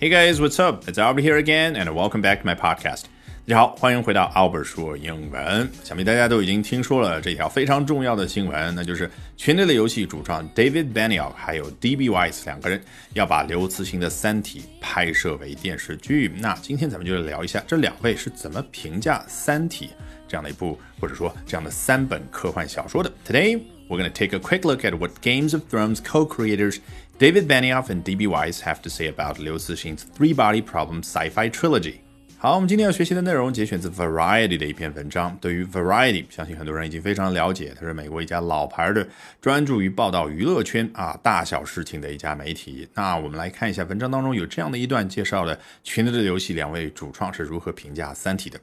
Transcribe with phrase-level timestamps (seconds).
[0.00, 0.88] Hey guys, what's up?
[0.88, 3.04] It's Albert here again, and welcome back to my podcast.
[3.46, 5.68] 大家好，欢迎回到 Albert 说英文。
[5.82, 12.08] 想必大家都已经听说了这条非常重要的新闻，那就是《权力的游戏》主创 David Benioff 还有 D.B.
[12.08, 12.80] Weiss 两个人
[13.14, 16.30] 要把刘慈欣的《三体》拍摄为电视剧。
[16.38, 19.86] 那今天咱们就来聊一下这两位是怎么评价《三体》
[20.28, 23.12] 这样的一部，或者说这样的三本科幻小说的。
[23.26, 26.76] Today we're going to take a quick look at what Games of Thrones co-creators
[27.18, 28.26] David Benioff and D.B.
[28.26, 31.96] Weiss have to say about Liu Cixin's three-body problem sci-fi trilogy.
[32.38, 35.36] 好，我们今天要学习的内容节选自 Variety 的一篇文章。
[35.42, 39.06] 对于 Variety，相信很多人已经非常了解，它是美国一家老牌的
[39.42, 42.88] 专注于报道娱乐圈啊大小事情的一家媒体。
[42.94, 48.58] 那我们来看一下文章当中有这样的一段介绍的《权力的游戏》两位主创是如何评价《三体》的。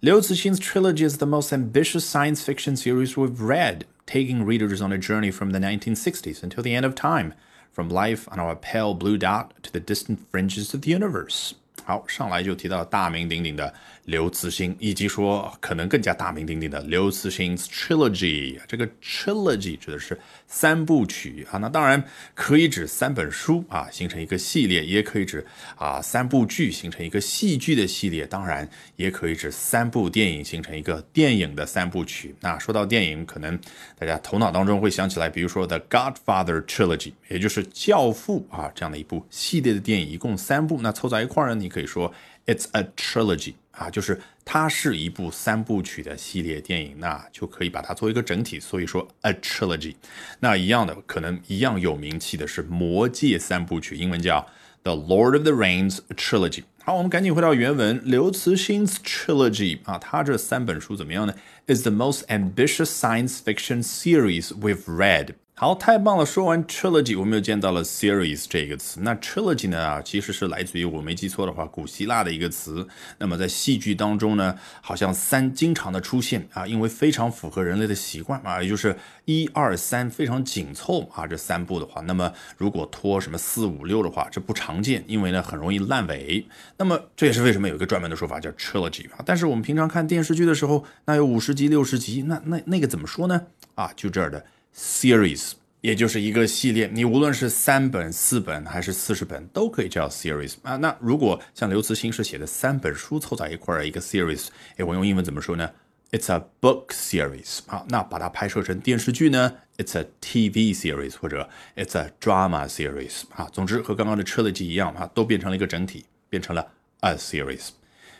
[0.00, 4.92] Liu Cixin's trilogy is the most ambitious science fiction series we've read, taking readers on
[4.92, 7.32] a journey from the 1960s until the end of time,
[7.71, 11.55] from life on our pale blue dot to the distant fringes of the universe.
[11.85, 13.73] 好，上来就提到大名鼎鼎的
[14.05, 18.59] 刘慈欣，以及说可能更加大名鼎鼎的刘慈欣 trilogy。
[18.67, 22.03] 这个 trilogy 指的是三部曲啊，那当然
[22.35, 25.45] 可以指三本书啊，形成一个系列，也可以指
[25.75, 32.35] 啊三部剧形成一个戏剧的系列，当然也可以指三部电影形成一个电影的三部曲。
[32.39, 33.59] 那说到电影，可能
[33.97, 42.13] 大家头脑当中会想起来，比如说 The Godfather trilogy，也就是教父啊这样的一部系列的电影，一共三部，那凑在一块儿呢，你可以说
[42.45, 49.95] it's a trilogy 啊，就是它是一部三部曲的系列电影，那就可以把它作为一个整体，所以说 a trilogy。
[50.39, 54.47] 那一样的，可能一样有名气的是《魔戒》三部曲，英文叫
[54.83, 56.63] The Lord of the Rings trilogy。
[56.83, 61.35] 好，我们赶紧回到原文，刘慈欣 trilogy 啊，他这三本书怎么样呢
[61.67, 65.35] ？Is the most ambitious science fiction series we've read。
[65.61, 66.25] 好，太棒了！
[66.25, 69.01] 说完 trilogy，我们又见到了 series 这个词。
[69.01, 72.87] 那 trilogy 呢，其实是来自于我没记错的话，古希腊的一个词。
[73.17, 86.47] 那么在戏剧当中呢，好像三经常的出现啊，因为非常符合人类的习惯啊，也就是一二三非常紧凑啊，这三部的话，那么如果拖什么四五六的话，这不常见，因为呢很容易烂尾。
[86.77, 89.19] 那么这也是为什么有一个专门的说法叫 trilogy 啊。
[89.25, 93.47] 但是我们平常看电视剧的时候，那有五十集、六十集，那那那个怎么说呢？
[93.75, 94.45] 啊，就这儿的。
[94.75, 100.75] Series，也就是一个系列，你无论是三本、四本还是四十本，都可以叫 series 啊。
[100.77, 104.47] 那如果像刘慈欣是写的三本书凑在一块儿一个 series，
[104.77, 105.69] 哎，我用英文怎么说呢
[106.11, 107.85] ？It's a book series 啊。
[107.89, 113.49] 那把它拍摄成电视剧呢？It's a TV series 或者 It's a drama series 啊。
[113.51, 117.69] 总之和刚刚的 trilogy 一样啊，都变成了一个整体，变成了 a series。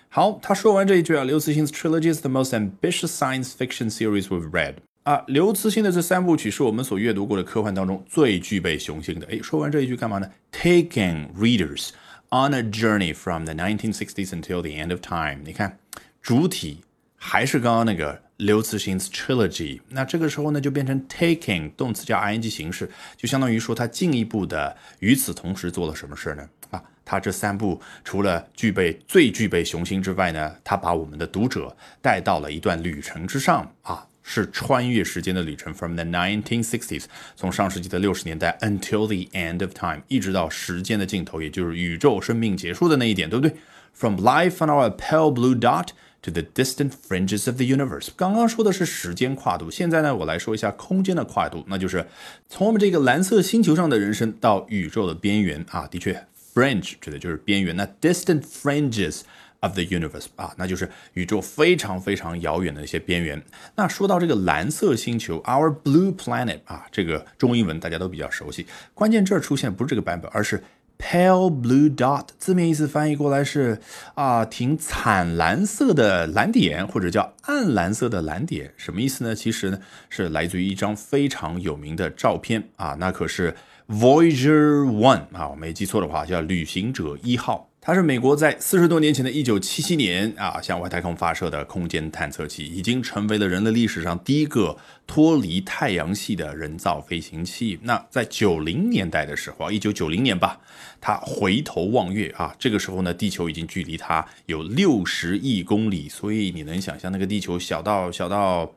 [0.10, 4.76] 好，他说完这一句啊，刘慈欣的 trilogy is the most ambitious science fiction series we've read。
[5.04, 9.26] 啊，刘慈欣的这三部曲是我们所阅读过的科幻当中最具备雄心的。
[9.28, 11.90] 诶，说完这一句干嘛呢？Taking readers
[12.30, 15.40] on a journey from the 1960s until the end of time。
[15.44, 15.80] 你看，
[16.22, 16.82] 主体
[17.16, 19.80] 还是刚刚那个刘慈欣 's trilogy。
[19.90, 26.48] 那这个时候呢，就变成 taking 动词加 ing 形式，就相当于说他进一步的与此同时做了什么事呢？
[26.70, 34.06] 啊，他这三部除了具备最具备雄心之外呢，他把我们的读者带到了一段旅程之上啊。
[34.32, 43.58] 是穿越时间的旅程，from the 1960s，从上世纪的六十年代，until the end of time，一直到时间的尽头，也就是宇宙生命结束的那一点，对不对
[43.96, 45.88] ？From life on our pale blue dot
[46.22, 48.10] to the distant fringes of the universe。
[48.16, 52.06] 刚刚说的是时间跨度，现在呢，我来说一下空间的跨度，那就是
[52.48, 55.88] 从我们这个蓝色星球上的人生到宇宙的边缘啊。
[55.88, 59.22] 的确，fringe 指的就是边缘，那 distant fringes。
[59.62, 63.42] Of the universe 啊，那就是宇宙非常非常遥远的一些边缘。
[63.75, 68.66] 那说到这个蓝色星球，our blue planet 啊，这个中英文大家都比较熟悉。
[68.94, 70.64] 关键这儿出现不是这个版本，而是
[70.98, 73.80] pale blue dot，字面意思翻译过来是
[74.16, 78.74] 啊，挺惨蓝色的蓝点，或者叫暗蓝色的蓝点。
[78.75, 79.34] 什么意思呢？
[79.34, 83.56] 其实呢是来自于一张非常有名的照片啊，那可是
[83.88, 87.69] Voyager One 啊，我没记错的话叫旅行者一号。
[87.89, 94.77] 它是美国在四十多年前的一九七七年啊向外太空发射的空间探测器，已经成为了人类历史上第一个
[95.07, 97.80] 脱离太阳系的人造飞行器。
[97.81, 100.62] 那在九零年代的时候，一九九零年吧，
[101.01, 108.71] 它回头望月啊，这个时候呢，地球已经距离它有六十亿公里，所以你能想象那个地球小到小到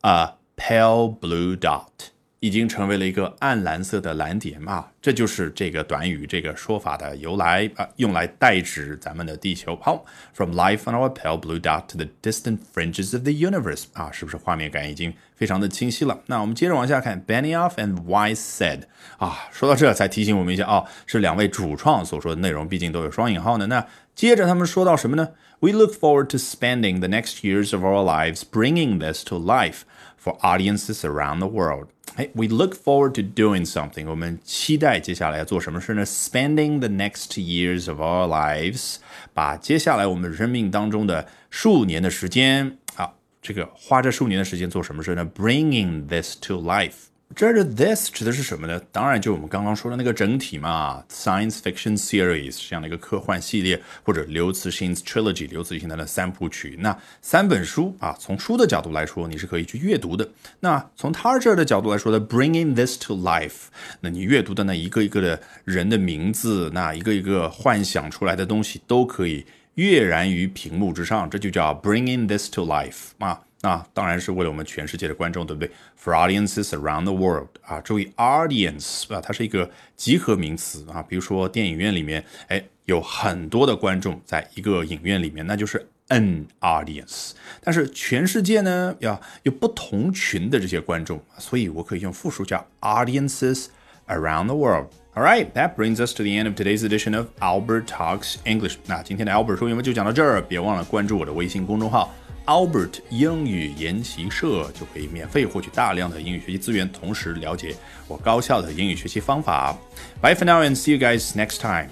[0.00, 2.15] 啊，pale blue dot。
[2.46, 9.76] 已经成为了一个暗蓝色的蓝点啊，这就是这个短语这个说法的由来啊，用来代指咱们的地球。
[9.82, 16.20] 好，From life on our pale blue dot to the distant fringes of the universe 啊，是不是画面感已经非常的清晰了？
[16.26, 18.82] 那我们接着往下看，Benioff and Weiss said
[19.18, 23.66] 啊，说到这才提醒我们一下哦，是两位主创所说的内容，毕竟都有双引号的。
[23.66, 23.84] 那
[24.14, 29.80] 接着他们说到什么呢？We look forward to spending the next years of our lives bringing this to life
[30.22, 31.88] for audiences around the world.
[32.15, 34.07] 哎，we look forward to doing something。
[34.09, 36.05] 我们期待接下来要做什么事呢？
[36.05, 38.97] Spending the next years of our lives，
[39.33, 45.29] 把接下来我们生命当中的数年的时间啊，这个花这数年的时间做什么事呢？
[45.33, 47.07] Bringing this to life。
[47.36, 48.80] 这儿的 this 指的是什么呢？
[48.90, 56.78] 当然就我们刚刚说的那个整体嘛，science fiction series 这样的一个科幻系列，或者刘慈欣 trilogy 刘慈欣他的三部曲。
[56.80, 60.26] 那三本书啊，从书的角度来说，你是可以去阅读的。
[60.60, 63.66] 那从他这儿的角度来说呢，bringing this to life，
[64.00, 69.44] 那你阅读的那一个一个的人的名字，那一个一个幻想出来的东西，都可以
[69.74, 73.42] 跃然于屏幕之上，这就叫 bringing this to life 啊。
[73.66, 75.68] 那当然是为了我们全世界的观众，对不对
[76.00, 81.02] ？For audiences around the world 啊，注意 audience 啊，它是一个集合名词啊。
[81.02, 87.32] 比如说电影院里面，哎，有很多的观众在一个影院里面，那就是 an audience。
[87.60, 93.66] 但是全世界呢，要有不同群的这些观众，所以我可以用复数叫 audiences
[94.06, 94.86] around the world。
[95.16, 98.76] All right, that brings us to the end of today's edition of Albert Talks English。
[98.86, 102.14] 那今天的 Albert 说英文就讲到这儿，别忘了关注我的微信公众号。
[102.46, 107.74] Albert 英语研习社就可以免费获取大量的英语学习资源，同时了解
[108.06, 109.76] 我高效的英语学习方法。
[110.22, 111.88] Bye for now and see you guys next time.